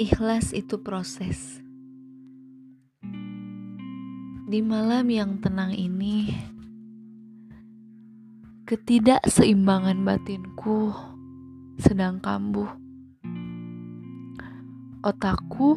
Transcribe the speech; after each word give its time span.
Ikhlas 0.00 0.56
itu 0.56 0.80
proses. 0.80 1.60
Di 4.48 4.64
malam 4.64 5.04
yang 5.12 5.44
tenang 5.44 5.76
ini, 5.76 6.32
ketidakseimbangan 8.64 10.00
batinku 10.00 10.96
sedang 11.76 12.16
kambuh. 12.16 12.72
Otakku 15.04 15.76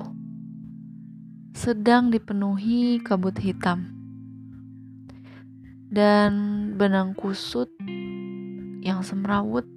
sedang 1.51 2.07
dipenuhi 2.07 3.03
kabut 3.03 3.35
hitam 3.43 3.91
dan 5.91 6.31
benang 6.79 7.11
kusut 7.11 7.67
yang 8.87 9.03
semrawut. 9.03 9.67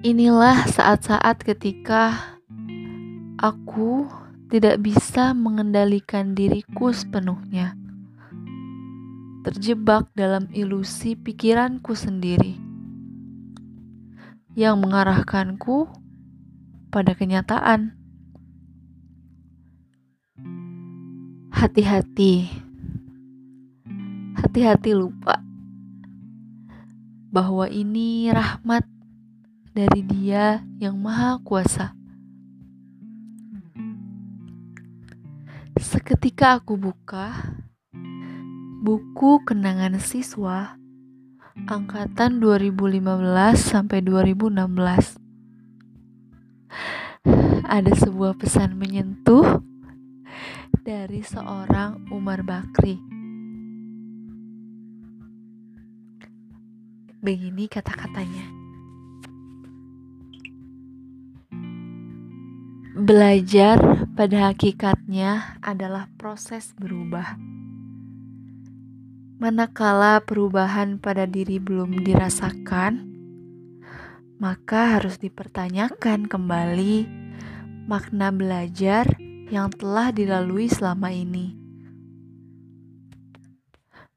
Inilah 0.00 0.64
saat-saat 0.64 1.44
ketika 1.44 2.16
aku 3.36 4.08
tidak 4.48 4.80
bisa 4.80 5.36
mengendalikan 5.36 6.32
diriku 6.32 6.88
sepenuhnya, 6.88 7.76
terjebak 9.44 10.08
dalam 10.16 10.48
ilusi 10.56 11.20
pikiranku 11.20 11.92
sendiri 11.92 12.56
yang 14.56 14.80
mengarahkanku 14.80 15.92
pada 16.88 17.12
kenyataan. 17.12 17.92
Hati-hati, 21.52 22.48
hati-hati 24.32 24.96
lupa 24.96 25.44
bahwa 27.28 27.68
ini 27.68 28.32
rahmat 28.32 28.88
dari 29.70 30.02
Dia 30.02 30.66
yang 30.82 30.98
Maha 30.98 31.38
Kuasa. 31.46 31.94
Seketika 35.78 36.58
aku 36.58 36.76
buka 36.76 37.54
buku 38.82 39.40
kenangan 39.46 39.96
siswa 40.02 40.74
angkatan 41.70 42.42
2015 42.42 43.00
sampai 43.56 44.02
2016. 44.02 45.16
Ada 47.70 47.92
sebuah 47.94 48.34
pesan 48.34 48.74
menyentuh 48.74 49.62
dari 50.82 51.22
seorang 51.22 52.10
Umar 52.10 52.42
Bakri. 52.42 52.98
Begini 57.22 57.70
kata-katanya. 57.70 58.59
Belajar 63.00 63.80
pada 64.12 64.52
hakikatnya 64.52 65.56
adalah 65.64 66.12
proses 66.20 66.76
berubah. 66.76 67.32
Manakala 69.40 70.20
perubahan 70.20 71.00
pada 71.00 71.24
diri 71.24 71.56
belum 71.56 72.04
dirasakan, 72.04 73.08
maka 74.36 75.00
harus 75.00 75.16
dipertanyakan 75.16 76.28
kembali 76.28 77.08
makna 77.88 78.28
belajar 78.36 79.08
yang 79.48 79.72
telah 79.72 80.12
dilalui 80.12 80.68
selama 80.68 81.08
ini. 81.08 81.56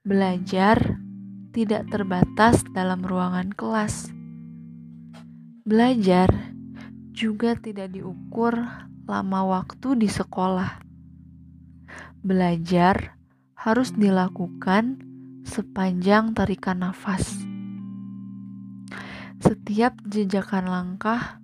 Belajar 0.04 1.00
tidak 1.56 1.88
terbatas 1.88 2.68
dalam 2.76 3.00
ruangan 3.00 3.48
kelas. 3.56 4.12
Belajar 5.64 6.43
juga 7.14 7.54
tidak 7.54 7.94
diukur 7.94 8.58
lama 9.06 9.42
waktu 9.46 10.02
di 10.02 10.10
sekolah. 10.10 10.82
Belajar 12.26 13.14
harus 13.54 13.94
dilakukan 13.94 14.98
sepanjang 15.46 16.34
tarikan 16.34 16.82
nafas. 16.82 17.38
Setiap 19.38 19.94
jejakan 20.10 20.66
langkah 20.66 21.38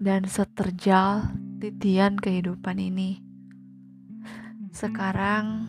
dan 0.00 0.24
seterjal 0.24 1.28
titian 1.60 2.16
kehidupan 2.16 2.80
ini. 2.80 3.20
Sekarang 4.72 5.68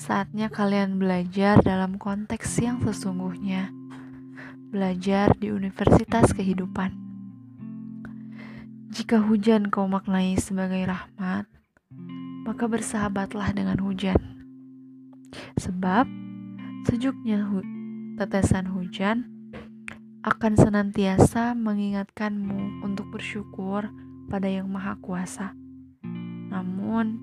saatnya 0.00 0.48
kalian 0.48 0.96
belajar 0.96 1.60
dalam 1.60 2.00
konteks 2.00 2.56
yang 2.64 2.80
sesungguhnya. 2.80 3.68
Belajar 4.72 5.36
di 5.36 5.52
universitas 5.52 6.32
kehidupan. 6.32 7.03
Jika 8.94 9.18
hujan 9.18 9.74
kau 9.74 9.90
maknai 9.90 10.38
sebagai 10.38 10.86
rahmat, 10.86 11.50
maka 12.46 12.70
bersahabatlah 12.70 13.50
dengan 13.50 13.82
hujan. 13.82 14.14
Sebab 15.58 16.06
sejuknya 16.86 17.42
hu 17.42 17.58
tetesan 18.14 18.70
hujan 18.70 19.50
akan 20.22 20.54
senantiasa 20.54 21.58
mengingatkanmu 21.58 22.86
untuk 22.86 23.10
bersyukur 23.10 23.90
pada 24.30 24.46
Yang 24.46 24.70
Maha 24.70 24.94
Kuasa. 25.02 25.58
Namun, 26.54 27.18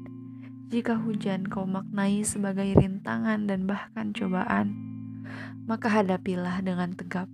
jika 0.68 1.00
hujan 1.00 1.48
kau 1.48 1.64
maknai 1.64 2.28
sebagai 2.28 2.68
rintangan 2.76 3.48
dan 3.48 3.64
bahkan 3.64 4.12
cobaan, 4.12 4.76
maka 5.72 5.88
hadapilah 5.88 6.60
dengan 6.60 6.92
tegap 6.92 7.32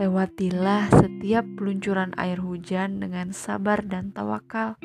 Lewatilah 0.00 0.88
setiap 0.90 1.44
peluncuran 1.56 2.16
air 2.16 2.40
hujan 2.40 2.98
dengan 3.02 3.30
sabar 3.36 3.84
dan 3.84 4.10
tawakal. 4.10 4.80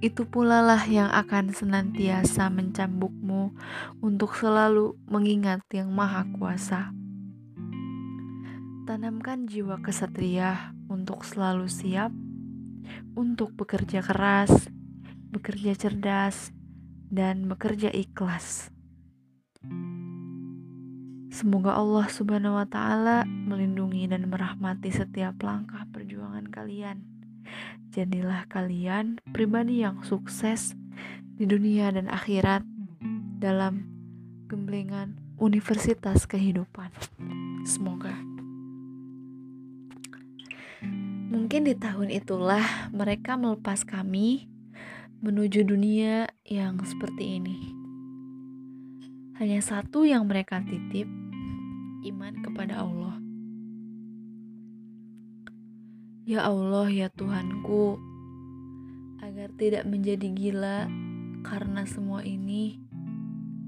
Itu 0.00 0.24
pula 0.24 0.64
lah 0.64 0.80
yang 0.88 1.12
akan 1.12 1.52
senantiasa 1.52 2.48
mencambukmu 2.48 3.52
untuk 4.00 4.32
selalu 4.32 4.96
mengingat 5.04 5.60
Yang 5.68 5.90
Maha 5.92 6.24
Kuasa. 6.34 6.96
Tanamkan 8.88 9.44
jiwa 9.44 9.78
kesatria 9.84 10.72
untuk 10.88 11.22
selalu 11.22 11.68
siap 11.68 12.10
untuk 13.12 13.52
bekerja 13.54 14.00
keras, 14.00 14.72
bekerja 15.30 15.76
cerdas, 15.76 16.50
dan 17.10 17.46
bekerja 17.50 17.92
ikhlas. 17.92 18.72
Semoga 21.30 21.78
Allah 21.78 22.10
Subhanahu 22.10 22.58
wa 22.58 22.66
Ta'ala 22.66 23.22
melindungi 23.22 24.10
dan 24.10 24.26
merahmati 24.26 24.90
setiap 24.90 25.38
langkah 25.46 25.86
perjuangan 25.94 26.50
kalian. 26.50 27.06
Jadilah 27.94 28.50
kalian 28.50 29.22
pribadi 29.30 29.86
yang 29.86 30.02
sukses 30.02 30.74
di 31.38 31.46
dunia 31.46 31.94
dan 31.94 32.10
akhirat 32.10 32.66
dalam 33.38 33.86
gemblengan 34.50 35.14
universitas 35.38 36.26
kehidupan. 36.26 36.90
Semoga. 37.62 38.12
Mungkin 41.30 41.62
di 41.62 41.78
tahun 41.78 42.10
itulah 42.10 42.90
mereka 42.90 43.38
melepas 43.38 43.86
kami 43.86 44.50
menuju 45.22 45.62
dunia 45.62 46.26
yang 46.42 46.82
seperti 46.82 47.38
ini. 47.38 47.58
Hanya 49.40 49.64
satu 49.64 50.04
yang 50.04 50.28
mereka 50.28 50.60
titip, 50.60 51.08
iman 52.00 52.34
kepada 52.40 52.80
Allah. 52.80 53.20
Ya 56.24 56.46
Allah, 56.46 56.86
ya 56.88 57.08
Tuhanku, 57.10 57.98
agar 59.18 59.50
tidak 59.58 59.84
menjadi 59.84 60.30
gila 60.30 60.86
karena 61.42 61.82
semua 61.84 62.22
ini, 62.22 62.78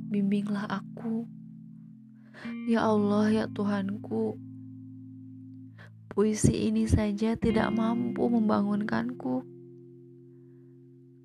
bimbinglah 0.08 0.70
aku. 0.70 1.26
Ya 2.70 2.86
Allah, 2.86 3.28
ya 3.28 3.44
Tuhanku, 3.50 4.38
puisi 6.12 6.70
ini 6.70 6.86
saja 6.86 7.34
tidak 7.34 7.74
mampu 7.74 8.30
membangunkanku, 8.30 9.42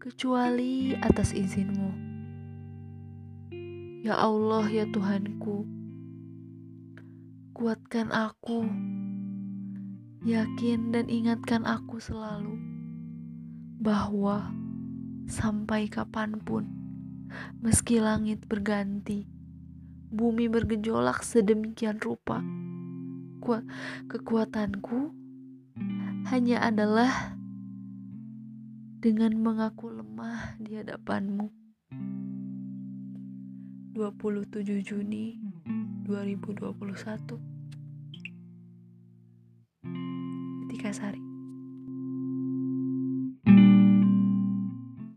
kecuali 0.01 0.97
atas 0.97 1.37
izinmu. 1.37 1.93
Ya 4.01 4.17
Allah, 4.17 4.65
ya 4.71 4.89
Tuhanku, 4.89 5.76
Kuatkan 7.57 8.13
aku, 8.13 8.69
yakin 10.21 10.93
dan 10.93 11.09
ingatkan 11.09 11.65
aku 11.65 11.97
selalu 11.97 12.53
bahwa 13.81 14.53
sampai 15.25 15.89
kapan 15.89 16.37
pun, 16.37 16.69
meski 17.57 17.97
langit 17.97 18.45
berganti, 18.45 19.25
bumi 20.13 20.45
bergejolak 20.53 21.25
sedemikian 21.25 21.97
rupa, 21.97 22.45
kekuatanku 24.05 25.09
hanya 26.29 26.61
adalah 26.61 27.41
dengan 29.01 29.33
mengaku 29.33 29.97
lemah 29.97 30.61
di 30.61 30.77
hadapanmu. 30.77 31.49
27 33.97 34.61
Juni 34.85 35.46
2021 36.07 37.35
Ketika 40.63 40.89
Sari 40.95 41.26